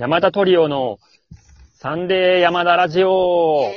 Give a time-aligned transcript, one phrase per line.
[0.00, 0.98] 山田トリオの
[1.74, 3.70] サンデー山田ラジオ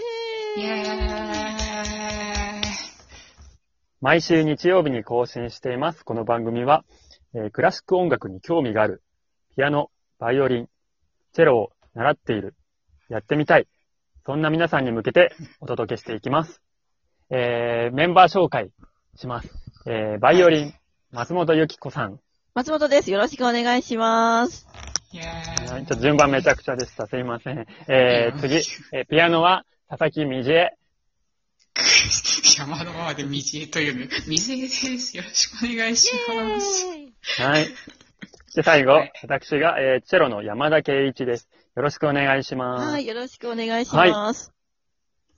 [4.00, 6.06] 毎週日曜日に更新しています。
[6.06, 6.86] この番組は、
[7.34, 9.04] えークラシック音楽に興味がある、
[9.58, 10.70] ピアノ、バイオリン、
[11.34, 12.56] チェロを習っている、
[13.10, 13.68] やってみたい、
[14.26, 16.62] そんな皆さんに向けてお届けしていきます。
[17.32, 18.70] えーメンバー紹介
[19.18, 19.50] します。
[19.88, 20.74] えーバイオリン、
[21.12, 22.18] 松本由紀子さん。
[22.54, 23.12] 松本です。
[23.12, 24.93] よろしくお願いします。
[25.14, 27.06] ちょっと順番めちゃくちゃでした。
[27.06, 27.68] すいません。
[27.88, 28.56] えー次、
[28.92, 30.72] えーピアノは佐々木みじえ。
[32.58, 34.08] 山のままで水江というの。
[34.28, 35.16] 水江です。
[35.16, 37.42] よろしくお願いします。
[37.44, 37.68] はい。
[38.56, 41.48] で、最後、はい私が、えーチェロの山田圭一です。
[41.76, 42.92] よろしくお願いします。
[42.94, 44.52] はい、よろしくお願いします。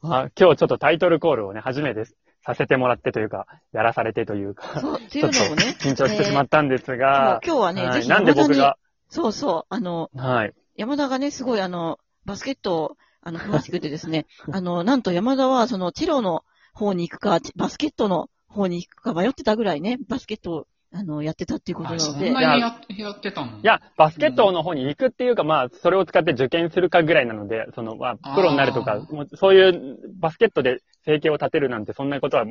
[0.02, 2.05] あ今日ちょっとタイトルコールをね、初めて
[2.45, 5.75] させてもらってというか、やらされてというか、そう、っていちょっとうのもね。
[5.81, 8.77] 緊張してしまったんですえーが、今日はね、ぜひはいなんで僕が、
[9.09, 10.54] そうそう、あの、はい。
[10.76, 22.25] 山田がね、すごいあの、バスケットを、あの、詳しくてですね、 あの、なんと山田は、その、チェロの方に行くか、バスケットの方に行くか迷ってたぐらいね、バスケットを、あの、やってたっていうことあ、なので。
[22.25, 23.59] そん、なにややってたの？
[23.59, 32.45] いや、バスケットの方に行くっていうか、まあ、それを使って受験するかぐらいなので、その、まあ、プロになるとかもうそういうバスケットで生計を立てるなんて、そんなことは、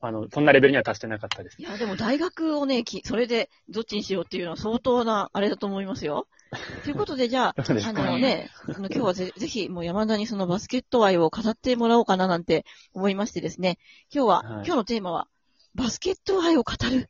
[0.00, 1.62] あの、そんなレベルには達してなかったですい。
[1.62, 6.26] や、でも大学をね、きそれでどっちにしようっていうのは相当な、あれだと思いますよ。
[6.82, 13.78] ということで、じゃあ、あかのね、あの今日はぜ ぜひ、もう山田にそのバスケット愛を語ってもらおうかななんて思いましてですね、
[14.12, 15.28] 今日は、はい今日のテーマは、
[15.74, 17.08] バスケット愛を語る、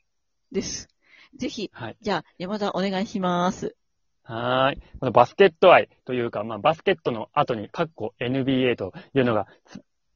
[0.52, 0.88] です。
[1.36, 1.96] ぜひ、はい。
[2.00, 3.76] じゃあ、山田お願いします。
[4.24, 4.82] はーい。
[4.98, 9.46] このバスケット愛というか、まあ、バスケットの後に、カッコ NBA というのが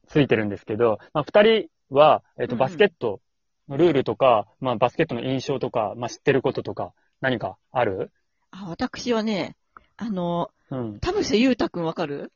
[0.07, 3.21] つついてるんですけど、まあ、二人は、えっ、と、うんバスケット
[3.67, 8.11] のルールとか、まあ、バスケットの印象とか、まあ、知ってることとか、何かある？
[8.51, 9.55] あ私はね、
[9.97, 10.99] あの、うん。
[10.99, 12.31] 田臥勇太くんわかる？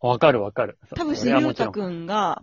[0.00, 0.78] わかるわかる。
[0.88, 2.42] そ田臥勇太くんが、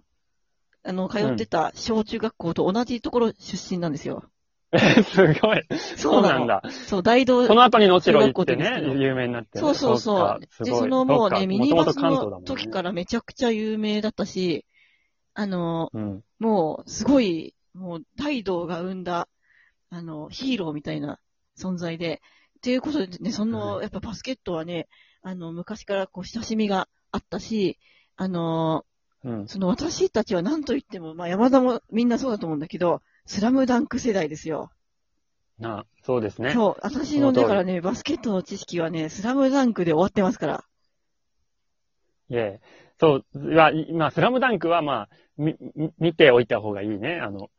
[0.83, 4.23] あの、通ってた小中学校と同じところ出身なんですよ。
[5.03, 5.67] すごい。
[5.97, 6.63] そうなんだ。
[6.87, 9.61] そう、大道その後に能代行ってね有名になってね。
[9.61, 14.65] そうそうそうで、そのもうね、ミニバスの時からめちゃくちゃ有名だったし、
[15.33, 16.23] あの、うん。
[16.39, 19.27] もう、すごい、もう、大道が生んだ、
[19.89, 21.19] あの、ヒーローみたいな
[21.57, 22.21] 存在で、
[22.57, 24.87] っていうことでね、その、うんやっぱバスケットはね、
[25.21, 27.77] あの、昔からこう、親しみがあったし、
[28.17, 28.85] あの、
[29.23, 29.47] うん。
[29.47, 34.71] その私たちは何と言っても、まあ山田もみんなそうだと思うんだけど、スラムダンク世代ですよ。
[35.59, 36.51] な、そうですね。
[36.53, 40.63] そう、私の、だからね、バスケットの知識はね、スラムダンクで終わってますから。
[42.29, 42.61] いえ。
[42.99, 47.19] そう、いや、今、スラムダンクはまあ、み、み見ておいた方がいいね。
[47.19, 47.49] あの、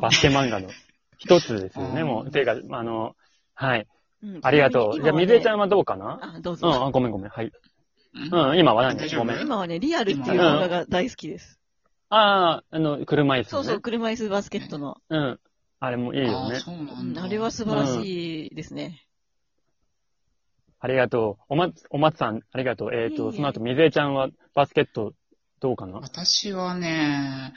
[0.00, 0.68] バスケ漫画の
[1.18, 2.30] 一つですよね、もう。
[2.30, 3.16] ていうか、あの、
[3.54, 3.86] はい。
[4.22, 5.00] うんありがとう。
[5.00, 6.16] じゃあ、水江ちゃんははどうかな？
[6.16, 6.66] ね、あ、どうぞ。
[6.66, 7.30] うん、あごめんごめん。
[7.30, 7.52] はい。
[8.14, 9.14] うんうん、今は何？
[9.14, 9.40] ごめん。
[9.40, 11.57] 今はね、リアルっていう漫画が大好きです。
[12.10, 13.44] ああ、あの、車椅子、ね。
[13.44, 14.96] そうそう、車椅子バスケットの。
[15.10, 15.40] うん。
[15.80, 16.56] あれもいいよあ、ね。
[16.56, 17.22] うそうなんだ。
[17.22, 19.04] んあれは素晴らしいですね。
[20.80, 21.44] ありがとう。
[21.50, 22.94] おま、お松さん、ありがとう。
[22.94, 25.12] えっ、と、いえいえその後、水江ちゃんはバスケット、
[25.60, 25.98] どうかな？
[25.98, 27.52] 私はね、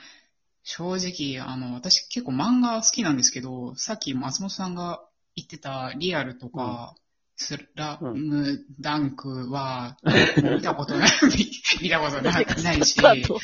[0.64, 5.02] 正直、あの、私結構漫画好きなんですけど、さっき松本さんが
[5.36, 6.96] 言ってたリアルとか、
[7.44, 9.98] スラムダンクは、
[10.44, 11.10] 見たことない、
[11.82, 13.36] 見たことなないし、 そ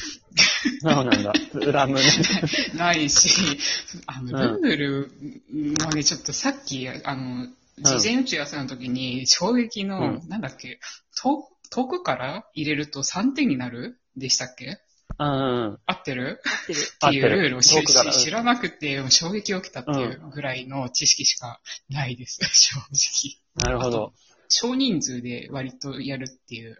[0.84, 1.34] うなんだ。
[1.52, 2.02] スラムね。
[2.76, 3.58] ないし、
[4.06, 4.62] あの、うん。
[4.62, 7.48] ルールもね、ちょっとさっき、あの、
[7.80, 10.80] 事前打ち合わせの時に、衝撃の、うなんだっけ、
[11.16, 14.00] 遠遠くから入れると3点になる？
[14.16, 14.80] でしたっけ？
[15.20, 15.80] うんうん。
[15.88, 16.40] 合ってる？
[16.46, 16.80] 合ってる。
[16.80, 17.76] っていうルールを知
[18.22, 21.60] 知らなくて、衝撃を受けたっていうぐらいの知識しか
[21.90, 23.47] ないです、正直。
[23.58, 24.14] なるほど。
[24.50, 26.78] 少人数で割とやるっていう。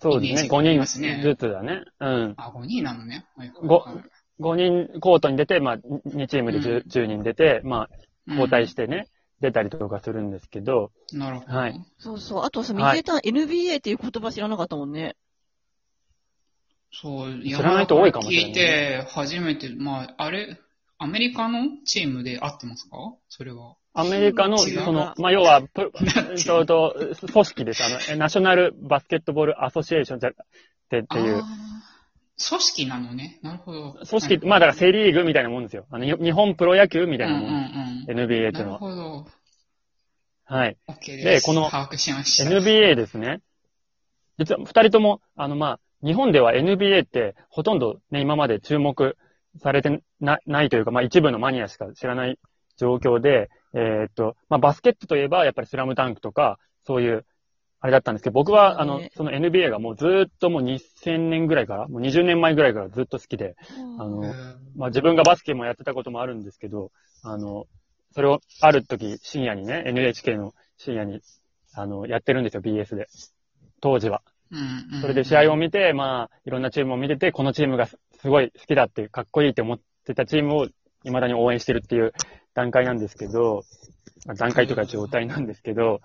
[0.00, 0.28] そうですね。
[0.30, 1.84] イメージがあります5ね人ずつだね。
[2.00, 2.34] うん。
[2.36, 3.26] あ、5人なのね。
[3.36, 3.94] はいはいごはい
[4.38, 7.90] 5人コートに出て、まあ、2チームで 10,、うん10人出て、まあ、
[8.28, 8.86] 交代して。
[8.86, 9.08] てね、
[9.40, 11.56] 出たりとかするんですけど、なるほど。
[11.56, 12.44] はいそうそう。
[12.44, 15.16] あとさ、はい水江さん、NBA っていう言葉知らなかったもんね。
[16.92, 20.58] そう、知らない人多いかもしれない聞いて、初めて、まあ、あれ、
[20.98, 22.96] アメリカのチームで合ってますか？
[23.28, 23.74] それは。
[23.92, 25.90] アメリカの、その、まあ、要は、プ
[26.36, 26.94] ちょ うど、
[27.32, 27.82] 組織です。
[27.82, 30.32] あの、えナショナルバスケットボールアソシエーションじゃっ
[30.90, 31.42] てっていう。
[32.38, 33.38] 組織なのね。
[33.42, 33.92] なるほど。
[34.06, 35.86] 組織、まあだからセリーグみたいなもんですよ。
[35.90, 37.48] あの、日本プロ野球みたいなもん。
[37.48, 38.24] うんうんうん。
[38.24, 38.78] NBA っていうなるのは。
[38.78, 39.26] ほど。
[40.44, 40.76] はい。
[40.88, 41.46] OK です。
[41.46, 41.70] でこの。
[41.70, 43.40] NBA ですね。
[44.38, 49.16] 実は、二人とも、あの、まあ、日本では NBA ってほとんどね、今まで注目
[49.62, 52.38] されてなないというか、まあ一部のマニアしか知らない
[52.76, 57.24] 状況で、えーっと、まあバスケットといえばやっぱりスラムダンクとか、そういう
[57.80, 63.54] あれだったんですけど、僕は、あのね、その NBA がもうずーっともう2000年ぐらいから、もう20年前ぐらいからずっと好きで、
[63.98, 66.90] あへの、ーまあ自分がバスケもやってたこともあるんですけど、
[67.22, 67.66] あの、
[68.12, 71.20] それをある時深夜にね、NHK の深夜に、
[71.74, 73.08] あの、やってるんですよ、BS で。
[73.80, 74.22] 当時は。
[75.00, 80.68] それで試合を見て、まあ、いろんなチームを見てて、このチームがすすごい好きだっていう、かっこいいって思ってたチームを
[81.04, 82.12] 未だに応援してるっていう
[82.54, 83.62] 段階なんですけど、
[84.26, 86.00] まあ段階とか状態なんですけど、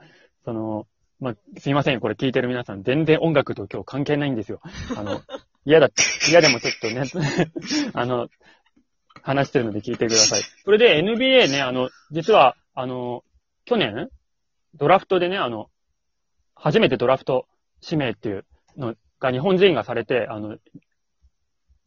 [0.46, 0.88] その、
[1.22, 4.60] まあ、すいません、これ聞いてる皆さん、全然音楽と今日関係ないんですよ。
[4.98, 5.22] あの、
[5.66, 7.04] 嫌だって、嫌でもちょっとね、
[7.94, 8.28] あの、
[9.22, 10.42] 話してるので聞いてください。
[10.66, 13.24] それで NBA ね、あの、実は、あの、
[13.66, 14.10] 去年、
[14.74, 15.70] ドラフトでね、あの、
[16.56, 17.48] 初めてドラフト
[17.84, 20.58] 指名っていうのが日本人がされて、あの、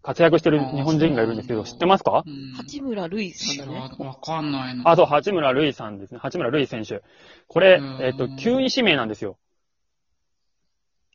[0.04, 2.22] 活躍してる日本人がいるんですけど、知ってますか？
[2.26, 3.90] うん八村塁さんだね。
[3.98, 4.82] わかんないな。
[4.90, 6.20] あ、そう、八村塁さんですね。
[6.20, 7.02] 八村塁選手。
[7.48, 9.38] これうん、えっ、と、9位指名なんですよ。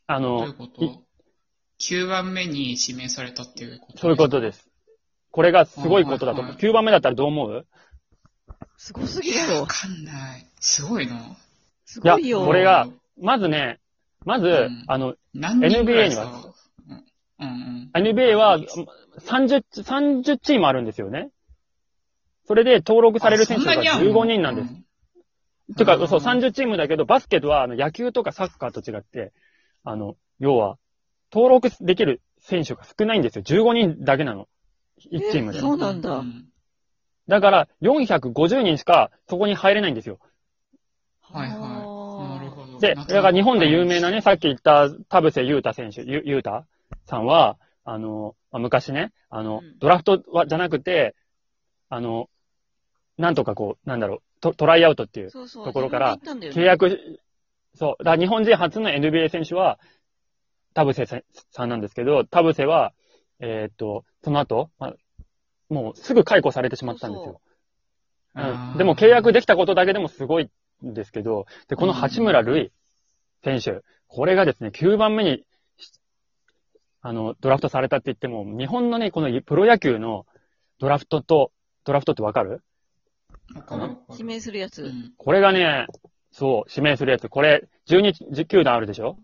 [0.07, 1.03] あどういのうこ、と
[1.79, 4.67] ?9 番目に指名されたっていうことそういうことです。
[5.31, 6.53] これがすごいことだと思う。
[6.53, 7.67] はいはい9番目だったらどう思う？
[8.77, 9.67] すごすぎるよわ。
[9.67, 10.47] かんない。
[10.59, 11.37] すごいな。
[11.85, 12.39] すごいよ。
[12.39, 12.87] いやこれが
[13.21, 13.79] まずね、
[14.25, 16.48] まず、んあの、NBA にさは
[17.39, 17.91] うんうん。
[17.93, 18.59] NBA は
[19.19, 21.29] 30、30チームあるんですよね。
[22.45, 25.75] それで登録される選手があそんなにあんの？15人なんです。。
[25.77, 29.33] てか、うんそう、30チームだけど、バスケとはあの野球とかサッカーと違って、
[29.83, 30.77] あの、要は、
[31.31, 33.43] 登録できる選手が少ないんですよ。
[33.43, 34.47] 15人だけなの。
[35.11, 35.61] 1チームでえ。
[35.61, 36.45] そうなんだん
[37.27, 40.19] だから、450人しかそこに入れないんですよ。
[41.21, 41.59] はいはい。
[41.59, 42.79] なあーるほど。
[42.79, 46.65] で、だから日本で有名なね、さっき言った田臥勇太選手、ゆ勇太
[47.09, 49.79] さんは、あの、まあ昔ね、あの、うん。
[49.79, 51.15] ドラフトは、じゃなくて、
[51.89, 52.29] あの、
[53.17, 56.87] なんとかこう、なんだろう、トトライアウトっていう、そうそうところから自分で行ったんだよね。
[56.87, 57.19] 契約、
[57.75, 59.79] そう、だから日本人初の NBA 選手は、
[60.73, 62.93] 田臥さんさんなんですけど、田臥は、
[63.39, 64.93] えーっと、その後、まあ、
[65.69, 67.41] もうすぐ解雇されてしまったんですよ。
[68.35, 68.77] うん。
[68.77, 70.49] でも契約できたことだけでもすごい
[70.85, 72.71] んですけど、で、この八村塁
[73.43, 75.43] 選手、これがですね、9番目に、
[77.01, 80.25] あの、ドラフトされたって言っても、日本のね、このプロ野球の
[80.79, 81.51] ドラフトと、
[81.85, 82.61] ドラフトってわかる？
[84.11, 84.83] 指名するやつ。
[84.83, 85.87] うんこれがね、
[86.31, 87.29] そう、指名するやつ。
[87.29, 89.17] これ、12球団あるでしょ？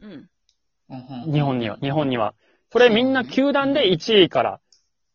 [0.00, 0.28] うん。
[1.32, 2.34] 日本には、日本には。
[2.72, 4.60] それみんな球団で1位から、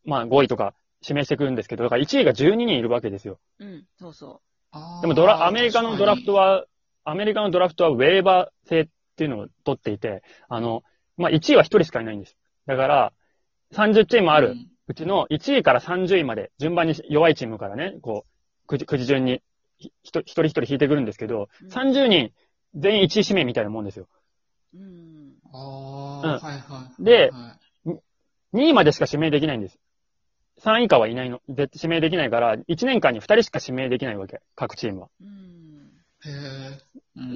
[0.05, 3.39] まあ5位とか指名してくるんですけど、だから1位が12人いるわけですよ。
[3.59, 3.85] うん。
[3.99, 4.41] そうそ
[4.71, 6.65] あーでもドラ、アメリカのドラフトは、
[7.03, 8.87] アメリカのドラフトはウェーバー制っ
[9.17, 10.83] ていうのを取っていて、あの、
[11.19, 12.37] まあ、1位は1人しかいないんです。
[12.65, 13.13] だから、
[13.73, 14.55] 30チームある
[14.87, 18.25] うちの1位から30位まで、順番に弱いチームからね、こ
[18.63, 19.41] う、くじ、くじ順に、
[19.77, 22.31] ひひと一人一人引いてくるんですけど、うん30人
[22.75, 24.07] 全員1位指名みたいなもんですよ。
[24.73, 24.77] う。
[24.77, 25.33] うん。
[25.51, 27.03] ああ、うんはいはい。
[27.03, 27.59] ではい
[28.53, 29.79] 2位までしか指名できないんです。
[30.61, 31.41] 3位以下はいないの。
[31.47, 34.41] で指名できないから、1年間に2人しか指名できないわけ。
[34.55, 35.09] 各チームは。
[35.21, 35.58] うん。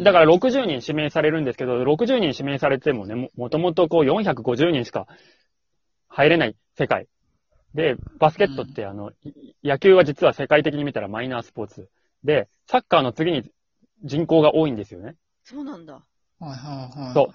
[0.03, 5.07] だから60人指名されるんですけど、60人指名されてもね、ももともとこう450人しか
[6.07, 7.07] 入れない世界。
[7.74, 11.89] で、バスケットってあの、い野球は実は世界的に見たらマイナースポーツ。
[12.24, 13.51] で、サッカーの次に
[14.03, 15.15] 人口が多いんですよね。
[15.43, 15.93] そうなんだ。
[15.93, 16.01] は
[16.41, 17.13] いはいはい。
[17.13, 17.34] そう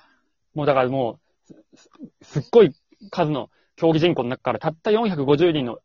[0.55, 1.19] もうだからも
[1.51, 1.91] う、す
[2.23, 2.75] すっごい
[3.11, 5.79] 数の競技人口の中からたった450人の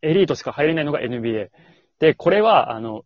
[0.00, 1.50] エリートしか入れないのが NBA。
[1.98, 3.04] で、これは、あの、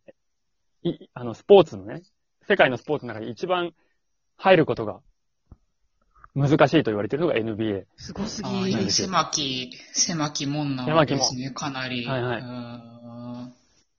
[0.90, 2.02] い、あの、スポーツのね、
[2.48, 3.72] 世界のスポーツの中で一番
[4.36, 5.00] 入ることが
[6.34, 7.84] 難しいと言われているのが NBA。
[7.96, 8.90] すごすあぎ。
[8.90, 12.04] 狭き、狭きもんなわけですね、かなり。
[12.04, 12.92] はいはいあ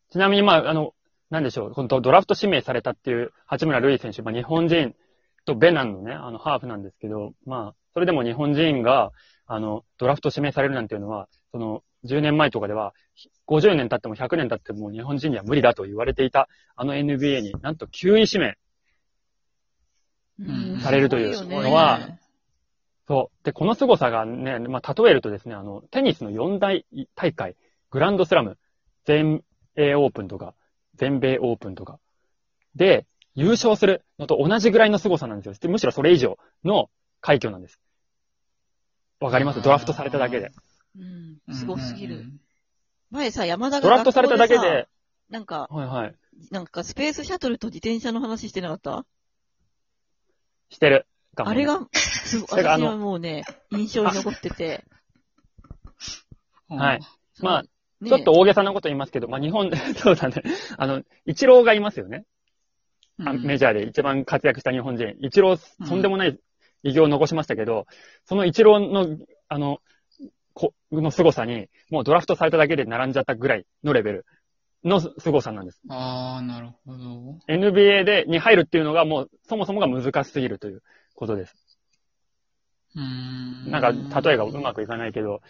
[0.10, 0.94] ちなみに、まあ、あの、
[1.30, 4.96] なんでしょう、本当ドラフト指名されたっていう八村塁選手、まあ、日本人
[5.46, 9.12] とベナンのね、あの、ハーフなんですけど、まあ、それでも日本人が、
[9.48, 12.94] あの、ドラフト指名されるなんていうのは、その、10年前とかでは、
[13.48, 18.58] 50年経っても100年経っても日本人には無理だと言われていた、あの NBA になんと9位指名。
[20.40, 20.44] う
[20.78, 22.00] んされるというのは
[23.08, 23.46] そう。
[23.46, 26.86] で、この凄さがね、まあ、例えるとですね、あの、テニスの4大
[27.16, 27.56] 大会、
[27.90, 28.58] グランドスラム、
[29.06, 29.44] 全
[29.76, 30.54] 英オープンとか、
[30.96, 32.00] 全米オープンとか、
[32.76, 35.54] で、優勝するのと同じぐらいの凄さなんですよ。
[35.54, 36.90] でむしろそれ以上の
[37.22, 37.80] 快挙なんです。
[39.20, 40.52] わかりますドラフトされただけで。
[40.98, 42.16] うんーすごすぎる。
[42.16, 42.40] うんうん
[43.10, 44.88] 前さ、山田がドラフトされただけでさ、、
[45.30, 46.16] なんか、はいはい。
[46.52, 49.06] なんかスペースシャトルと自転車の話してなかった？
[50.70, 51.08] してる
[51.38, 54.84] あれが、すご、 私はもうね、印象に残ってて。
[56.70, 57.00] うんはい。
[57.40, 57.64] まあ、
[58.02, 60.44] ねちょっと大げさなこと言いますけど、まあ日本、 そうだね。
[60.78, 62.26] あの、イチローがいますよね。
[63.26, 66.38] あうんメジャーで一番活躍した日本人、イチロー、とんでもない
[66.88, 67.86] 偉業を残しましたけど、
[68.26, 69.18] そのイチローの、
[69.50, 69.80] あの、
[70.54, 74.26] この凄さに、もうドラフトされただけで並んじゃったぐらいのレベル
[74.84, 75.82] の凄さなんです。
[75.90, 77.38] ああ、なるほど。
[77.50, 80.82] NBA で、に入るっていうのがもう、そもそもが難しすぎるという
[81.14, 81.56] ことです。
[82.96, 83.72] うーん。
[83.72, 85.42] なんか、例えがうまくいかないけど、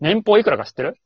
[0.00, 0.96] 年俸いくらか知ってる？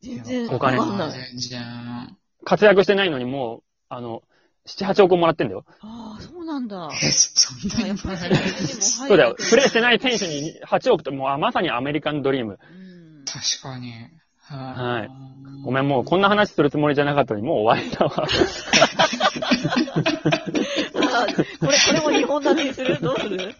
[0.00, 0.78] 全然お金。
[0.78, 2.16] 全然。
[2.44, 4.22] 活躍してないのにもう、あの、
[4.68, 5.64] 7、8億もらってんだよ。
[5.80, 6.88] ああ、そうなんだ。
[7.02, 8.36] え、そんなにもらえる？
[8.80, 9.34] そうだよ。
[9.36, 12.52] プレーしてない選手に8億ってもう、あまさにアメリカンドリーム。
[12.52, 12.78] うん
[13.24, 13.92] 確かに。
[14.40, 15.08] はいい
[15.62, 18.26] ごめん、もうこんな話するつもりじゃなかったのに、もう終わりだわ。
[21.20, 22.98] あこれ、これも日本立てにする？
[23.00, 23.54] どうする？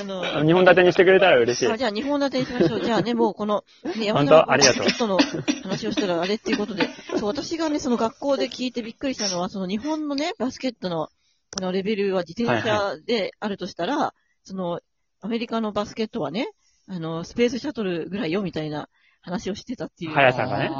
[0.00, 1.72] あの、日本立てにしてくれたら嬉しい。
[1.72, 1.76] あ。
[1.76, 2.84] じゃあ日本立てにしましょう。
[2.84, 3.64] じゃあね、 もうこの、
[3.96, 5.08] ね、山本田当ありがとう。
[5.08, 5.18] の
[5.62, 11.08] 話をしたらあれっていうことで、そう、私がね、その学校で聞いてびっくりしたのは、その日本のね、バスケットの、
[11.56, 14.80] あの、レベルは自転車であるとしたら、その、
[15.20, 16.48] アメリカのバスケットはね、
[16.88, 18.88] あの、スペースシャトルぐらいよ、みたいな
[19.20, 20.12] 話をしてたっていう。
[20.12, 20.70] 速さがね。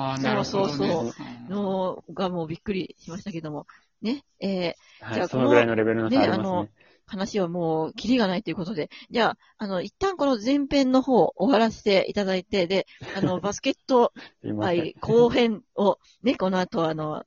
[0.45, 1.53] そうそうう。
[1.53, 3.67] んのがもうびっくりしましたけども、
[4.03, 6.71] ね、えー、はい、じゃあそのぐらいのレベルの差ありますねあのね。
[7.11, 8.89] 話はもう、キリがないということで。
[9.11, 17.25] じゃあ、あの、一旦この前編の方、終わらせていただいて、で、あの、バスケット すい後編を、ね、この後、あの、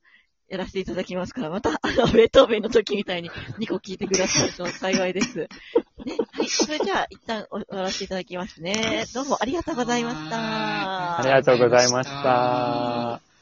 [0.48, 5.38] やらせていただきますから、また、あの、ベートーベンの時みたいに2個聞いてくださると幸いです。
[5.38, 5.48] ね、
[6.32, 6.48] はい。
[6.48, 9.04] それじゃあ、一旦終わらせていただきますね。
[9.14, 11.18] どうもありがとうございました。
[11.18, 13.33] ありがとうございました。